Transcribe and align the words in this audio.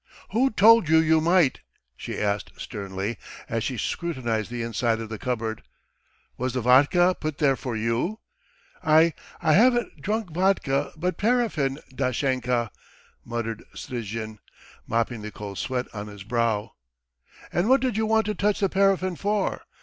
"Who 0.31 0.49
told 0.49 0.89
you 0.89 0.97
you 0.97 1.21
might?" 1.21 1.59
she 1.95 2.17
asked 2.19 2.59
sternly, 2.59 3.19
as 3.47 3.63
she 3.63 3.77
scrutinized 3.77 4.49
the 4.49 4.63
inside 4.63 4.99
of 4.99 5.09
the 5.09 5.19
cupboard. 5.19 5.61
"Was 6.39 6.53
the 6.55 6.61
vodka 6.61 7.15
put 7.19 7.37
there 7.37 7.55
for 7.55 7.75
you?" 7.75 8.17
"I... 8.83 9.13
I 9.43 9.53
haven't 9.53 10.01
drunk 10.01 10.31
vodka 10.31 10.91
but 10.97 11.17
paraffin, 11.19 11.77
Dashenka..." 11.93 12.71
muttered 13.25 13.63
Strizhin, 13.75 14.39
mopping 14.87 15.21
the 15.21 15.29
cold 15.29 15.59
sweat 15.59 15.85
on 15.93 16.07
his 16.07 16.23
brow. 16.23 16.73
"And 17.53 17.69
what 17.69 17.79
did 17.81 17.95
you 17.95 18.07
want 18.07 18.25
to 18.25 18.33
touch 18.33 18.59
the 18.61 18.69
paraffin 18.69 19.15
for? 19.17 19.65